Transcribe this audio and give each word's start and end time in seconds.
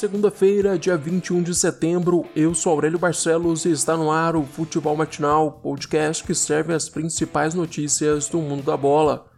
Segunda-feira, 0.00 0.78
dia 0.78 0.96
21 0.96 1.42
de 1.42 1.54
setembro, 1.54 2.24
eu 2.34 2.54
sou 2.54 2.72
Aurélio 2.72 2.98
Barcelos 2.98 3.66
e 3.66 3.70
está 3.70 3.98
no 3.98 4.10
ar 4.10 4.34
o 4.34 4.44
Futebol 4.44 4.96
Matinal, 4.96 5.60
podcast 5.62 6.24
que 6.24 6.34
serve 6.34 6.72
as 6.72 6.88
principais 6.88 7.52
notícias 7.52 8.26
do 8.26 8.38
mundo 8.38 8.62
da 8.62 8.78
bola. 8.78 9.29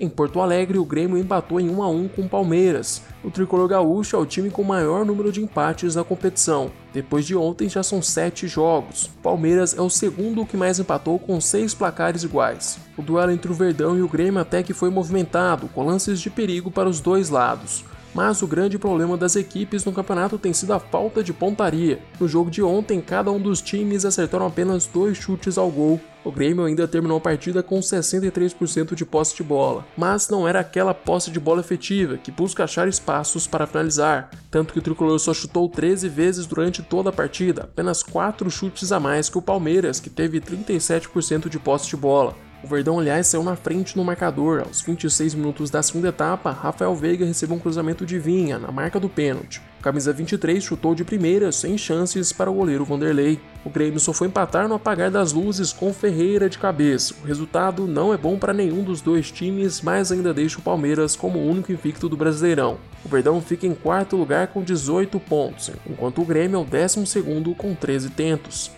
Em 0.00 0.08
Porto 0.08 0.40
Alegre, 0.40 0.78
o 0.78 0.84
Grêmio 0.84 1.18
empatou 1.18 1.58
em 1.58 1.68
1 1.68 1.82
a 1.82 1.88
1 1.88 2.08
com 2.08 2.22
o 2.22 2.28
Palmeiras. 2.28 3.02
O 3.24 3.32
tricolor 3.32 3.66
gaúcho 3.66 4.14
é 4.14 4.18
o 4.18 4.24
time 4.24 4.48
com 4.48 4.62
maior 4.62 5.04
número 5.04 5.32
de 5.32 5.42
empates 5.42 5.96
na 5.96 6.04
competição. 6.04 6.70
Depois 6.92 7.26
de 7.26 7.34
ontem, 7.34 7.68
já 7.68 7.82
são 7.82 8.00
sete 8.00 8.46
jogos. 8.46 9.06
O 9.06 9.22
Palmeiras 9.24 9.76
é 9.76 9.80
o 9.80 9.90
segundo 9.90 10.46
que 10.46 10.56
mais 10.56 10.78
empatou 10.78 11.18
com 11.18 11.40
seis 11.40 11.74
placares 11.74 12.22
iguais. 12.22 12.78
O 12.96 13.02
duelo 13.02 13.32
entre 13.32 13.50
o 13.50 13.54
Verdão 13.54 13.98
e 13.98 14.02
o 14.02 14.08
Grêmio 14.08 14.40
até 14.40 14.62
que 14.62 14.72
foi 14.72 14.88
movimentado, 14.88 15.68
com 15.74 15.84
lances 15.84 16.20
de 16.20 16.30
perigo 16.30 16.70
para 16.70 16.88
os 16.88 17.00
dois 17.00 17.28
lados 17.28 17.84
mas 18.18 18.42
o 18.42 18.48
grande 18.48 18.76
problema 18.76 19.16
das 19.16 19.36
equipes 19.36 19.84
no 19.84 19.92
campeonato 19.92 20.40
tem 20.40 20.52
sido 20.52 20.72
a 20.72 20.80
falta 20.80 21.22
de 21.22 21.32
pontaria. 21.32 22.00
No 22.18 22.26
jogo 22.26 22.50
de 22.50 22.60
ontem, 22.60 23.00
cada 23.00 23.30
um 23.30 23.38
dos 23.38 23.62
times 23.62 24.04
acertaram 24.04 24.44
apenas 24.44 24.86
dois 24.86 25.16
chutes 25.16 25.56
ao 25.56 25.70
gol. 25.70 26.00
O 26.24 26.32
Grêmio 26.32 26.64
ainda 26.64 26.88
terminou 26.88 27.18
a 27.18 27.20
partida 27.20 27.62
com 27.62 27.78
63% 27.78 28.96
de 28.96 29.06
posse 29.06 29.36
de 29.36 29.44
bola, 29.44 29.86
mas 29.96 30.28
não 30.28 30.48
era 30.48 30.58
aquela 30.58 30.92
posse 30.92 31.30
de 31.30 31.38
bola 31.38 31.60
efetiva 31.60 32.18
que 32.18 32.32
busca 32.32 32.64
achar 32.64 32.88
espaços 32.88 33.46
para 33.46 33.68
finalizar, 33.68 34.30
tanto 34.50 34.72
que 34.72 34.80
o 34.80 34.82
tricolor 34.82 35.20
só 35.20 35.32
chutou 35.32 35.68
13 35.68 36.08
vezes 36.08 36.44
durante 36.44 36.82
toda 36.82 37.10
a 37.10 37.12
partida, 37.12 37.62
apenas 37.62 38.02
4 38.02 38.50
chutes 38.50 38.90
a 38.90 38.98
mais 38.98 39.30
que 39.30 39.38
o 39.38 39.42
Palmeiras, 39.42 40.00
que 40.00 40.10
teve 40.10 40.40
37% 40.40 41.48
de 41.48 41.60
posse 41.60 41.86
de 41.86 41.96
bola. 41.96 42.34
O 42.62 42.66
Verdão, 42.66 42.98
aliás, 42.98 43.28
saiu 43.28 43.44
na 43.44 43.54
frente 43.54 43.96
no 43.96 44.04
marcador. 44.04 44.64
Aos 44.66 44.80
26 44.80 45.34
minutos 45.34 45.70
da 45.70 45.80
segunda 45.80 46.08
etapa, 46.08 46.50
Rafael 46.50 46.94
Veiga 46.94 47.24
recebeu 47.24 47.56
um 47.56 47.60
cruzamento 47.60 48.04
de 48.04 48.18
Vinha, 48.18 48.58
na 48.58 48.72
marca 48.72 48.98
do 48.98 49.08
pênalti. 49.08 49.62
Camisa 49.80 50.12
23 50.12 50.62
chutou 50.62 50.92
de 50.92 51.04
primeira, 51.04 51.52
sem 51.52 51.78
chances 51.78 52.32
para 52.32 52.50
o 52.50 52.54
goleiro 52.54 52.84
Vanderlei. 52.84 53.40
O 53.64 53.70
Grêmio 53.70 54.00
só 54.00 54.12
foi 54.12 54.26
empatar 54.26 54.66
no 54.66 54.74
apagar 54.74 55.08
das 55.08 55.32
luzes 55.32 55.72
com 55.72 55.94
Ferreira 55.94 56.50
de 56.50 56.58
cabeça. 56.58 57.14
O 57.22 57.26
resultado 57.26 57.86
não 57.86 58.12
é 58.12 58.16
bom 58.16 58.36
para 58.36 58.52
nenhum 58.52 58.82
dos 58.82 59.00
dois 59.00 59.30
times, 59.30 59.80
mas 59.80 60.10
ainda 60.10 60.34
deixa 60.34 60.58
o 60.58 60.62
Palmeiras 60.62 61.14
como 61.14 61.38
o 61.38 61.48
único 61.48 61.70
invicto 61.70 62.08
do 62.08 62.16
Brasileirão. 62.16 62.78
O 63.04 63.08
Verdão 63.08 63.40
fica 63.40 63.68
em 63.68 63.74
quarto 63.74 64.16
lugar 64.16 64.48
com 64.48 64.64
18 64.64 65.20
pontos, 65.20 65.70
enquanto 65.88 66.20
o 66.20 66.24
Grêmio 66.24 66.56
é 66.56 66.60
o 66.60 66.64
décimo 66.64 67.06
segundo 67.06 67.54
com 67.54 67.72
13 67.72 68.10
tentos. 68.10 68.72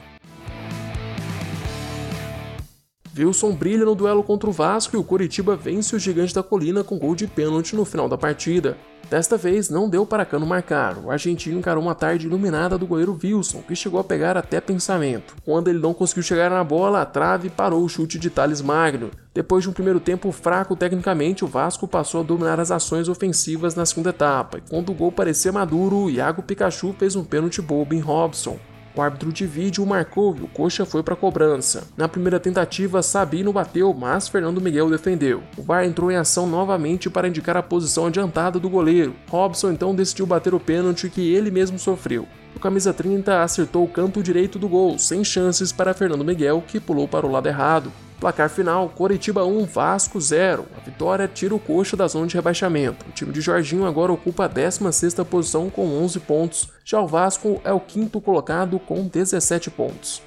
Wilson 3.17 3.53
brilha 3.53 3.85
no 3.85 3.95
duelo 3.95 4.23
contra 4.23 4.49
o 4.49 4.53
Vasco 4.53 4.95
e 4.95 4.99
o 4.99 5.03
Curitiba 5.03 5.57
vence 5.57 5.97
o 5.97 5.99
Gigante 5.99 6.35
da 6.35 6.43
Colina 6.43 6.85
com 6.85 6.99
gol 6.99 7.17
de 7.17 7.27
pênalti 7.27 7.75
no 7.75 7.85
final 7.85 8.09
da 8.09 8.17
partida. 8.17 8.77
Desta 9.11 9.37
vez 9.37 9.69
não 9.69 9.89
deu 9.89 10.07
para 10.07 10.25
Cano 10.25 10.47
marcar, 10.47 10.97
o 10.99 11.11
argentino 11.11 11.59
encarou 11.59 11.83
uma 11.83 11.97
tarde 11.97 12.29
iluminada 12.29 12.79
do 12.79 12.87
goleiro 12.87 13.19
Wilson, 13.21 13.61
que 13.67 13.75
chegou 13.75 13.99
a 13.99 14.05
pegar 14.05 14.37
até 14.37 14.61
pensamento. 14.61 15.35
Quando 15.45 15.67
ele 15.67 15.81
não 15.81 15.93
conseguiu 15.93 16.23
chegar 16.23 16.49
na 16.49 16.63
bola, 16.63 17.03
a 17.03 17.07
trave 17.07 17.51
parou 17.51 17.83
o 17.83 17.89
chute 17.89 18.21
de 18.21 18.31
Thales 18.31 18.63
Magno. 18.63 19.11
Depois 19.35 19.65
de 19.65 19.71
um 19.71 19.73
primeiro 19.73 19.99
tempo 19.99 20.31
fraco 20.31 20.77
tecnicamente, 20.77 21.45
o 21.45 21.49
Vasco 21.49 21.89
passou 21.89 22.21
a 22.21 22.25
dominar 22.25 22.61
as 22.61 22.71
ações 22.71 23.09
ofensivas 23.09 23.75
na 23.75 23.85
segunda 23.85 24.11
etapa, 24.11 24.59
e 24.59 24.71
quando 24.71 24.91
o 24.91 24.95
gol 24.95 25.11
parecia 25.11 25.51
maduro, 25.51 26.09
Iago 26.09 26.43
Pikachu 26.43 26.95
fez 26.97 27.17
um 27.17 27.25
pênalti 27.25 27.61
bobo 27.61 27.93
em 27.93 28.01
Robson. 28.01 28.61
O 28.95 29.01
árbitro 29.01 29.33
de 29.33 29.47
vídeo 29.47 29.87
marcou 29.87 30.37
e 30.37 30.43
o 30.43 30.49
Coxa 30.49 30.85
foi 30.85 31.03
para 31.03 31.15
a 31.15 31.17
cobrança. 31.17 31.87
Na 31.97 32.09
primeira 32.09 32.41
tentativa, 32.41 33.03
Sabino 33.03 33.53
bateu, 33.53 33.95
mas 33.95 34.29
Fernando 34.29 34.61
Miguel 34.61 34.91
defendeu. 34.91 35.43
O 35.57 35.63
VAR 35.63 35.85
entrou 35.85 36.11
em 36.11 36.17
ação 36.17 36.47
novamente 36.47 37.09
para 37.09 37.29
indicar 37.29 37.57
a 37.57 37.63
posição 37.63 38.07
adiantada 38.07 38.59
do 38.59 38.69
goleiro. 38.69 39.15
Robson 39.29 39.71
então 39.71 39.95
decidiu 39.95 40.27
bater 40.27 40.55
o 40.55 40.61
pênalti 40.61 41.09
que 41.09 41.33
ele 41.33 41.51
mesmo 41.51 41.79
sofreu. 41.79 42.27
O 42.57 42.59
camisa 42.59 42.93
30 42.93 43.43
acertou 43.43 43.85
o 43.85 43.89
canto 43.89 44.23
direito 44.23 44.59
do 44.59 44.69
gol, 44.69 44.99
sem 44.99 45.23
chances 45.23 45.71
para 45.71 45.95
Fernando 45.95 46.25
Miguel, 46.25 46.63
que 46.67 46.81
pulou 46.81 47.07
para 47.07 47.25
o 47.25 47.31
lado 47.31 47.47
errado. 47.47 47.93
Placar 48.21 48.51
final: 48.51 48.91
Coritiba 48.91 49.47
1, 49.47 49.65
Vasco 49.65 50.21
0. 50.21 50.67
A 50.77 50.81
vitória 50.81 51.27
tira 51.27 51.55
o 51.55 51.59
coxa 51.59 51.97
da 51.97 52.07
zona 52.07 52.27
de 52.27 52.35
rebaixamento. 52.35 53.07
O 53.09 53.13
time 53.13 53.33
de 53.33 53.41
Jorginho 53.41 53.87
agora 53.87 54.13
ocupa 54.13 54.45
a 54.45 54.49
16 54.49 55.15
posição 55.29 55.71
com 55.71 55.87
11 55.87 56.21
pontos. 56.21 56.69
Já 56.85 57.01
o 57.01 57.07
Vasco 57.07 57.61
é 57.65 57.73
o 57.73 57.81
quinto 57.81 58.21
colocado 58.21 58.79
com 58.79 59.07
17 59.07 59.71
pontos. 59.71 60.23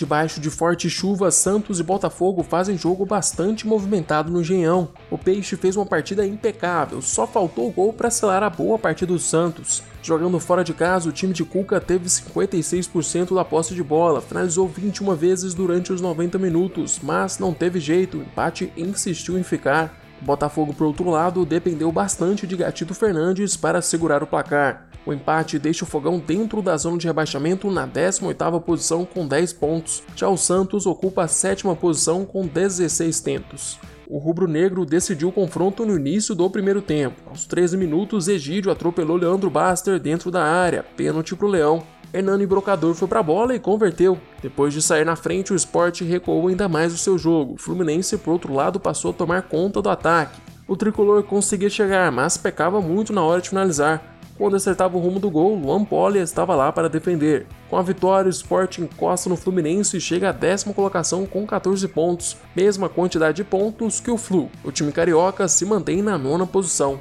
Debaixo 0.00 0.40
de 0.40 0.48
forte 0.48 0.88
chuva, 0.88 1.30
Santos 1.30 1.78
e 1.78 1.82
Botafogo 1.82 2.42
fazem 2.42 2.78
jogo 2.78 3.04
bastante 3.04 3.66
movimentado 3.66 4.32
no 4.32 4.40
Engenhão. 4.40 4.88
O 5.10 5.18
Peixe 5.18 5.56
fez 5.56 5.76
uma 5.76 5.84
partida 5.84 6.26
impecável, 6.26 7.02
só 7.02 7.26
faltou 7.26 7.68
o 7.68 7.70
gol 7.70 7.92
para 7.92 8.08
selar 8.08 8.42
a 8.42 8.48
boa 8.48 8.78
partida 8.78 9.12
do 9.12 9.18
Santos. 9.18 9.82
Jogando 10.02 10.40
fora 10.40 10.64
de 10.64 10.72
casa, 10.72 11.10
o 11.10 11.12
time 11.12 11.34
de 11.34 11.44
Cuca 11.44 11.78
teve 11.78 12.06
56% 12.06 13.34
da 13.34 13.44
posse 13.44 13.74
de 13.74 13.82
bola, 13.82 14.22
finalizou 14.22 14.66
21 14.66 15.14
vezes 15.14 15.52
durante 15.52 15.92
os 15.92 16.00
90 16.00 16.38
minutos, 16.38 16.98
mas 17.02 17.38
não 17.38 17.52
teve 17.52 17.78
jeito, 17.78 18.16
o 18.16 18.22
empate 18.22 18.72
insistiu 18.78 19.38
em 19.38 19.42
ficar. 19.42 19.94
Botafogo, 20.20 20.74
por 20.74 20.86
outro 20.86 21.10
lado, 21.10 21.44
dependeu 21.46 21.90
bastante 21.90 22.46
de 22.46 22.56
Gatito 22.56 22.94
Fernandes 22.94 23.56
para 23.56 23.80
segurar 23.80 24.22
o 24.22 24.26
placar. 24.26 24.88
O 25.06 25.12
empate 25.12 25.58
deixa 25.58 25.84
o 25.84 25.88
Fogão 25.88 26.18
dentro 26.18 26.60
da 26.60 26.76
zona 26.76 26.98
de 26.98 27.06
rebaixamento 27.06 27.70
na 27.70 27.88
18ª 27.88 28.60
posição 28.60 29.04
com 29.04 29.26
10 29.26 29.54
pontos. 29.54 30.02
Já 30.14 30.28
o 30.28 30.36
Santos 30.36 30.84
ocupa 30.86 31.24
a 31.24 31.28
sétima 31.28 31.74
posição 31.74 32.24
com 32.24 32.46
16 32.46 33.20
tentos. 33.20 33.78
O 34.06 34.18
rubro-negro 34.18 34.84
decidiu 34.84 35.28
o 35.28 35.32
confronto 35.32 35.86
no 35.86 35.96
início 35.96 36.34
do 36.34 36.50
primeiro 36.50 36.82
tempo. 36.82 37.22
Aos 37.26 37.46
13 37.46 37.76
minutos, 37.76 38.28
Egídio 38.28 38.72
atropelou 38.72 39.16
Leandro 39.16 39.48
Baster 39.48 40.00
dentro 40.00 40.30
da 40.30 40.42
área, 40.42 40.84
pênalti 40.96 41.34
para 41.36 41.46
o 41.46 41.50
Leão. 41.50 41.82
Hernani 42.12 42.44
Brocador 42.44 42.94
foi 42.94 43.06
para 43.06 43.20
a 43.20 43.22
bola 43.22 43.54
e 43.54 43.60
converteu. 43.60 44.18
Depois 44.42 44.74
de 44.74 44.82
sair 44.82 45.04
na 45.04 45.14
frente, 45.14 45.52
o 45.52 45.56
esporte 45.56 46.04
recuou 46.04 46.48
ainda 46.48 46.68
mais 46.68 46.92
o 46.92 46.98
seu 46.98 47.16
jogo. 47.16 47.56
Fluminense, 47.56 48.16
por 48.18 48.32
outro 48.32 48.52
lado, 48.52 48.80
passou 48.80 49.12
a 49.12 49.14
tomar 49.14 49.42
conta 49.42 49.80
do 49.80 49.88
ataque. 49.88 50.40
O 50.66 50.76
tricolor 50.76 51.22
conseguia 51.22 51.70
chegar, 51.70 52.10
mas 52.10 52.36
pecava 52.36 52.80
muito 52.80 53.12
na 53.12 53.22
hora 53.22 53.40
de 53.40 53.48
finalizar. 53.48 54.18
Quando 54.40 54.56
acertava 54.56 54.96
o 54.96 55.00
rumo 55.00 55.20
do 55.20 55.30
gol, 55.30 55.54
Luan 55.54 55.84
Poli 55.84 56.18
estava 56.18 56.54
lá 56.54 56.72
para 56.72 56.88
defender. 56.88 57.46
Com 57.68 57.76
a 57.76 57.82
vitória, 57.82 58.26
o 58.26 58.30
Sport 58.30 58.78
encosta 58.78 59.28
no 59.28 59.36
Fluminense 59.36 59.98
e 59.98 60.00
chega 60.00 60.30
à 60.30 60.32
décima 60.32 60.72
colocação 60.72 61.26
com 61.26 61.46
14 61.46 61.86
pontos, 61.88 62.38
mesma 62.56 62.88
quantidade 62.88 63.36
de 63.36 63.44
pontos 63.44 64.00
que 64.00 64.10
o 64.10 64.16
Flu. 64.16 64.48
O 64.64 64.72
time 64.72 64.92
carioca 64.92 65.46
se 65.46 65.66
mantém 65.66 66.00
na 66.00 66.16
nona 66.16 66.46
posição. 66.46 66.98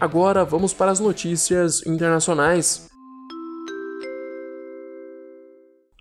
Agora 0.00 0.44
vamos 0.44 0.72
para 0.72 0.92
as 0.92 1.00
notícias 1.00 1.84
internacionais. 1.84 2.86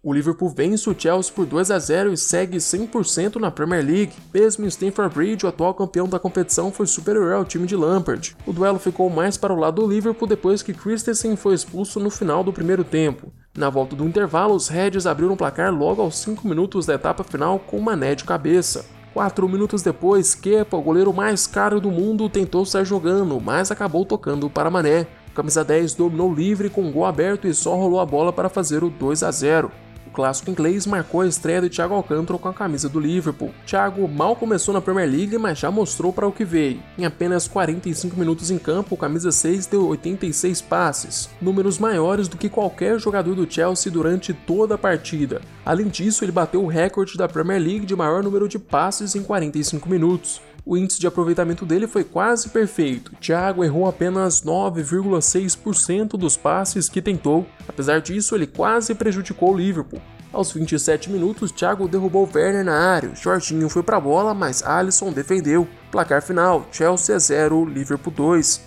O 0.04 0.14
Liverpool 0.14 0.50
vence 0.50 0.88
o 0.88 0.96
Chelsea 0.98 1.34
por 1.34 1.48
2 1.48 1.72
a 1.72 1.80
0 1.80 2.14
e 2.14 2.18
segue 2.18 2.58
100% 2.58 3.38
na 3.38 3.50
Premier 3.50 3.84
League. 3.84 4.14
Mesmo 4.32 4.64
em 4.64 4.68
Stamford 4.68 5.14
Bridge, 5.14 5.46
o 5.46 5.50
atual 5.50 5.74
campeão 5.74 6.08
da 6.08 6.20
competição 6.20 6.72
foi 6.72 6.86
superior 6.86 7.34
ao 7.34 7.44
time 7.44 7.66
de 7.66 7.76
Lampard. 7.76 8.38
O 8.46 8.54
duelo 8.54 8.78
ficou 8.78 9.10
mais 9.10 9.36
para 9.36 9.52
o 9.52 9.60
lado 9.60 9.82
do 9.82 9.92
Liverpool 9.92 10.28
depois 10.28 10.62
que 10.62 10.76
Christensen 10.76 11.36
foi 11.36 11.56
expulso 11.56 12.00
no 12.00 12.12
final 12.12 12.44
do 12.44 12.54
primeiro 12.54 12.84
tempo. 12.84 13.34
Na 13.58 13.70
volta 13.70 13.96
do 13.96 14.06
intervalo, 14.06 14.54
os 14.54 14.68
Reds 14.68 15.08
abriram 15.08 15.34
o 15.34 15.38
placar 15.38 15.74
logo 15.74 16.04
aos 16.04 16.20
5 16.20 16.48
minutos 16.48 16.86
da 16.86 16.94
etapa 16.94 17.24
final 17.24 17.58
com 17.58 17.82
Mané 17.82 18.14
de 18.14 18.24
cabeça. 18.24 18.97
Quatro 19.18 19.50
minutos 19.50 19.82
depois, 19.82 20.36
Kepa, 20.36 20.78
o 20.78 20.82
goleiro 20.84 21.12
mais 21.12 21.48
caro 21.48 21.82
do 21.82 21.90
mundo, 21.90 22.30
tentou 22.30 22.64
sair 22.68 22.86
jogando, 22.86 23.42
mas 23.42 23.72
acabou 23.72 24.06
tocando 24.06 24.48
para 24.48 24.70
Mané. 24.70 25.08
Camisa 25.34 25.64
10 25.64 25.96
dominou 25.96 26.32
livre 26.32 26.70
com 26.70 26.88
o 26.88 26.92
gol 26.92 27.04
aberto 27.04 27.48
e 27.48 27.54
só 27.56 27.76
rolou 27.76 28.00
a 28.00 28.06
bola 28.06 28.32
para 28.32 28.48
fazer 28.48 28.84
o 28.84 28.92
2 28.92 29.24
a 29.24 29.32
0 29.32 29.72
clássico 30.18 30.50
inglês 30.50 30.88
marcou 30.88 31.22
a 31.22 31.28
estreia 31.28 31.62
de 31.62 31.70
Thiago 31.70 31.94
Alcântara 31.94 32.40
com 32.40 32.50
a 32.50 32.54
camisa 32.54 32.90
do 32.90 33.00
Liverpool. 33.00 33.54
Thiago 33.68 34.08
mal 34.08 34.36
começou 34.36 34.74
na 34.74 34.82
Premier 34.82 35.08
League, 35.08 35.38
mas 35.38 35.60
já 35.60 35.70
mostrou 35.70 36.12
para 36.12 36.26
o 36.26 36.32
que 36.32 36.44
veio. 36.44 36.82
Em 36.98 37.06
apenas 37.06 37.48
45 37.48 38.18
minutos 38.18 38.50
em 38.50 38.58
campo, 38.58 38.96
o 38.96 38.98
camisa 38.98 39.32
6 39.32 39.68
deu 39.68 39.88
86 39.90 40.60
passes, 40.64 41.30
números 41.40 41.78
maiores 41.78 42.28
do 42.28 42.36
que 42.36 42.50
qualquer 42.50 43.00
jogador 43.00 43.36
do 43.36 43.48
Chelsea 43.48 43.92
durante 43.92 44.34
toda 44.34 44.74
a 44.74 44.78
partida. 44.78 45.40
Além 45.64 45.88
disso, 45.88 46.26
ele 46.26 46.32
bateu 46.32 46.64
o 46.64 46.68
recorde 46.68 47.16
da 47.16 47.28
Premier 47.28 47.62
League 47.62 47.86
de 47.86 47.96
maior 47.96 48.24
número 48.24 48.48
de 48.48 48.58
passes 48.58 49.14
em 49.14 49.22
45 49.22 49.88
minutos 49.88 50.42
o 50.68 50.76
índice 50.76 51.00
de 51.00 51.08
aproveitamento 51.08 51.66
dele 51.66 51.88
foi 51.88 52.04
quase 52.04 52.50
perfeito. 52.50 53.14
Thiago 53.22 53.64
errou 53.64 53.88
apenas 53.88 54.42
9,6% 54.42 56.18
dos 56.18 56.36
passes 56.36 56.90
que 56.90 57.02
tentou. 57.02 57.48
Apesar 57.66 58.02
disso, 58.02 58.36
ele 58.36 58.46
quase 58.46 58.94
prejudicou 58.94 59.54
o 59.54 59.58
Liverpool. 59.58 60.02
Aos 60.34 60.52
27 60.52 61.10
minutos, 61.10 61.54
Thiago 61.54 61.88
derrubou 61.88 62.30
Werner 62.36 62.66
na 62.66 62.78
área. 62.78 63.16
Jorginho 63.16 63.70
foi 63.70 63.82
para 63.82 63.96
a 63.96 64.02
bola, 64.02 64.34
mas 64.34 64.62
Alisson 64.62 65.14
defendeu. 65.14 65.66
Placar 65.90 66.22
final: 66.22 66.68
Chelsea 66.70 67.18
0, 67.18 67.64
Liverpool 67.64 68.14
2. 68.14 68.67